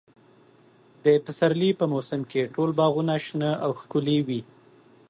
د 1.03 1.05
پسرلي 1.25 1.71
په 1.79 1.85
موسم 1.93 2.21
کې 2.31 2.51
ټول 2.55 2.69
باغونه 2.79 3.15
شنه 3.25 3.51
او 3.63 3.71
ښکلي 3.79 4.19
وي. 4.27 4.41